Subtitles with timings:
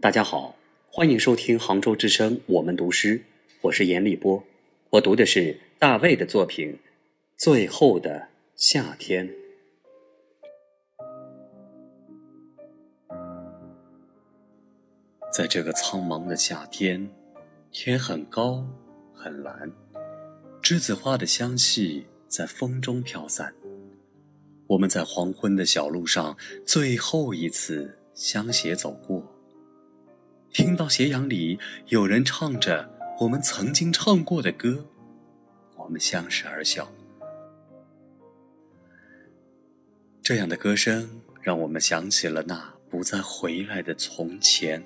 [0.00, 0.54] 大家好，
[0.90, 3.18] 欢迎收听杭州之声《我们读诗》，
[3.62, 4.44] 我是严立波，
[4.90, 6.72] 我读的是大卫的作品
[7.38, 9.28] 《最后的夏天》。
[15.32, 17.08] 在这个苍茫的夏天，
[17.70, 18.66] 天很高，
[19.14, 19.72] 很蓝，
[20.60, 23.54] 栀子花的香气在风中飘散。
[24.66, 26.36] 我们在黄昏的小路上
[26.66, 29.33] 最后一次相携走过。
[30.54, 31.58] 听到斜阳里
[31.88, 34.86] 有人唱着我们曾经唱过的歌，
[35.74, 36.88] 我们相视而笑。
[40.22, 44.80] 这样的歌声让我们想起了那不再回来的从前，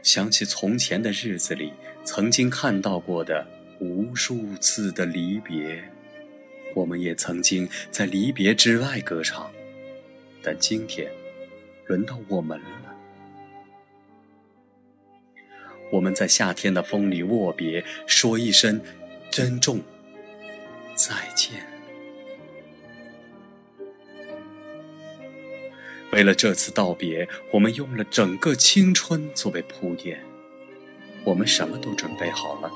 [0.00, 1.72] 想起从前的日子里
[2.04, 3.44] 曾经看到过的
[3.80, 5.82] 无数次的离别。
[6.72, 9.50] 我们也曾经在离别之外歌唱，
[10.40, 11.10] 但今天
[11.88, 12.89] 轮到我们了。
[15.90, 18.80] 我们在夏天的风里握别，说一声
[19.30, 19.80] 珍重，
[20.94, 21.66] 再见。
[26.12, 30.20] 为了这次道别，我们用了整个青春作为铺垫，
[31.24, 32.70] 我们什么都准备好了，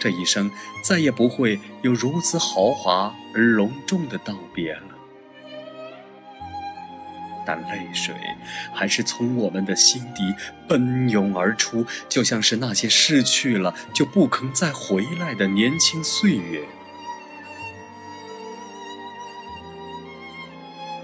[0.00, 0.50] 这一生
[0.82, 4.93] 再也不会有如此豪华而隆重的道别了。
[7.44, 8.14] 但泪水
[8.72, 10.34] 还是从我们的心底
[10.66, 16.64] 奔涌而出，就像是那些逝去了就不肯再回来的年轻岁月。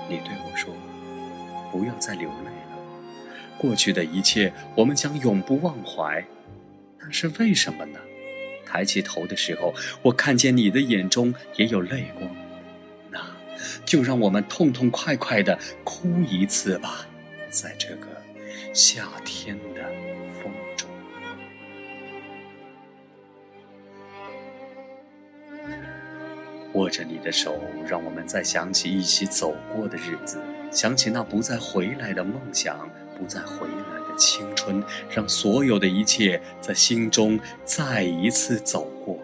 [0.09, 0.75] 你对我说
[1.71, 2.79] ：“不要再流泪了，
[3.59, 6.25] 过去的一切我们将永不忘怀。”
[7.01, 7.99] 但是为什么呢？
[8.67, 12.29] 抬起头的时候，我看见你的眼中也有泪光。
[13.85, 17.07] 就让我们痛痛快快的哭一次吧，
[17.51, 18.07] 在这个
[18.73, 19.83] 夏天的
[20.43, 20.89] 风中，
[26.75, 32.89] 握着你的手，让我们再想起一起走过的日子，想起那不再回来的梦想，
[33.19, 39.19] 不再回来的青春，让所有的一切在心中再一次走过。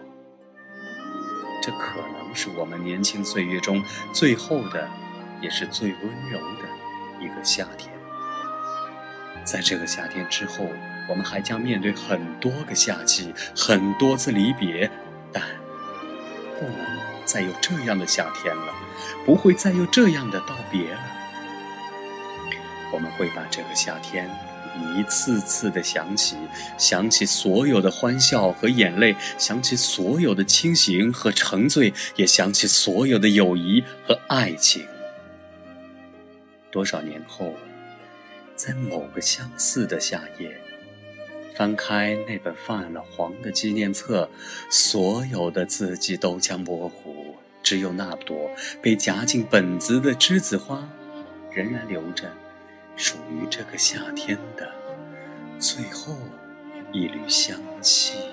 [1.67, 2.33] 这可能。
[2.33, 3.83] 是我们年轻岁月中
[4.13, 4.87] 最后的，
[5.41, 6.67] 也是最温柔的
[7.19, 7.91] 一个夏天。
[9.43, 10.67] 在这个夏天之后，
[11.09, 14.89] 我们还将面对很多个夏季，很多次离别，
[15.33, 15.43] 但
[16.59, 16.85] 不能
[17.25, 18.73] 再有这样的夏天了，
[19.25, 21.01] 不会再有这样的道别了。
[22.93, 24.29] 我们会把这个夏天。
[24.95, 26.35] 一次次的想起，
[26.77, 34.85] 想起所有的欢笑和眼泪，想起所有的清醒和沉醉，也想起所有的友谊和爱情。
[36.71, 37.53] 多少年后，
[38.55, 40.59] 在某个相似的夏夜，
[41.55, 44.29] 翻开那本泛了黄的纪念册，
[44.69, 48.51] 所有的字迹都将模糊，只有那朵
[48.81, 50.87] 被夹进本子的栀子花，
[51.51, 52.31] 仍然留着。
[52.97, 54.73] 属于这个夏天的
[55.59, 56.17] 最后
[56.91, 58.26] 一缕香气。